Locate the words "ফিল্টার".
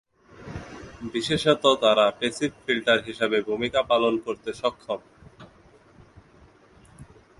2.65-2.99